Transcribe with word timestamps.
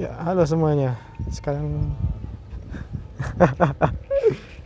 Ya, 0.00 0.16
halo 0.24 0.48
semuanya. 0.48 0.96
Sekarang 1.28 1.92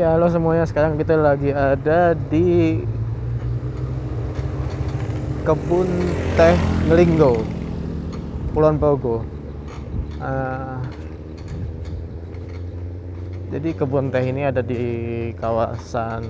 Ya, 0.00 0.16
halo 0.16 0.32
semuanya. 0.32 0.64
Sekarang 0.64 0.96
kita 0.96 1.12
lagi 1.12 1.52
ada 1.52 2.16
di 2.16 2.80
kebun 5.44 5.92
teh 6.40 6.56
Ngelinggo, 6.88 7.44
Kulon 8.56 8.80
Progo. 8.80 9.20
Uh, 10.16 10.80
jadi 13.52 13.76
kebun 13.76 14.08
teh 14.08 14.24
ini 14.24 14.48
ada 14.48 14.64
di 14.64 14.80
kawasan 15.36 16.24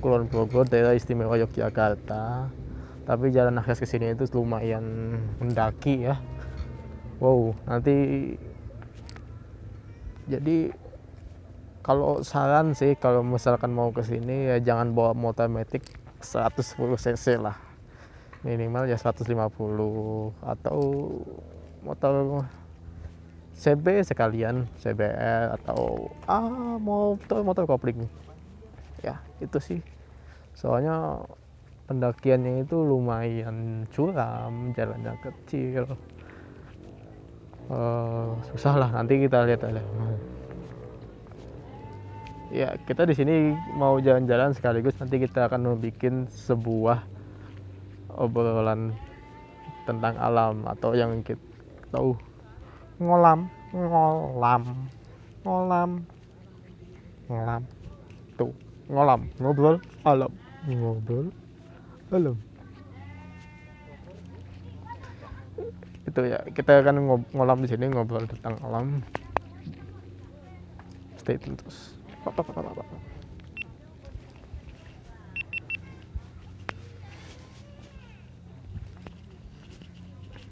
Kulon 0.00 0.32
Progo, 0.32 0.64
daerah 0.64 0.96
istimewa 0.96 1.36
Yogyakarta. 1.36 2.48
Tapi 3.04 3.36
jalan 3.36 3.60
akses 3.60 3.84
ke 3.84 3.86
sini 3.86 4.16
itu 4.16 4.24
lumayan 4.32 5.12
mendaki 5.44 6.08
ya. 6.08 6.16
Wow, 7.20 7.52
nanti 7.68 8.32
jadi 10.24 10.87
kalau 11.88 12.20
saran 12.20 12.76
sih 12.76 12.92
kalau 13.00 13.24
misalkan 13.24 13.72
mau 13.72 13.88
ke 13.88 14.04
sini 14.04 14.52
ya 14.52 14.60
jangan 14.60 14.92
bawa 14.92 15.16
motor 15.16 15.48
metik 15.48 15.88
110 16.20 16.76
cc 17.00 17.40
lah. 17.40 17.56
Minimal 18.44 18.92
ya 18.92 19.00
150 19.00 19.24
atau 20.44 20.78
motor 21.80 22.44
CB 23.56 24.04
sekalian 24.04 24.68
CBR 24.84 25.56
atau 25.56 26.12
ah 26.28 26.76
motor 26.76 27.40
motor 27.40 27.64
kopling. 27.64 28.04
Ya 29.00 29.24
itu 29.40 29.56
sih. 29.56 29.80
Soalnya 30.52 31.24
pendakiannya 31.88 32.68
itu 32.68 32.76
lumayan 32.84 33.88
curam 33.88 34.76
jalannya 34.76 35.16
kecil. 35.24 35.88
Uh, 37.72 38.36
susah 38.52 38.76
lah 38.76 38.92
nanti 38.92 39.24
kita 39.24 39.48
lihat 39.48 39.64
aja 39.64 39.80
ya 42.48 42.72
kita 42.88 43.04
di 43.04 43.12
sini 43.12 43.52
mau 43.76 44.00
jalan-jalan 44.00 44.56
sekaligus 44.56 44.96
nanti 44.96 45.20
kita 45.20 45.52
akan 45.52 45.76
bikin 45.76 46.24
sebuah 46.32 47.04
obrolan 48.16 48.96
tentang 49.84 50.16
alam 50.16 50.64
atau 50.68 50.96
yang 50.96 51.20
kita 51.20 51.40
tahu. 51.92 52.16
Ngolam 53.00 53.48
ngolam 53.72 54.62
ngolam 55.44 55.90
ngolam. 57.28 57.62
Tuh 58.40 58.52
ngolam 58.88 59.20
ngobrol 59.40 59.76
alam. 60.04 60.32
Ngobrol 60.64 61.28
alam. 62.12 62.36
Itu 66.08 66.20
ya 66.24 66.40
kita 66.56 66.80
akan 66.80 67.24
ngolam 67.36 67.58
di 67.60 67.68
sini 67.68 67.92
ngobrol 67.92 68.24
tentang 68.24 68.56
alam. 68.64 69.04
Stay 71.20 71.36
tune 71.36 71.60
terus 71.60 71.97
Pa, 72.24 72.32
pa, 72.32 72.42
pa. 72.42 73.17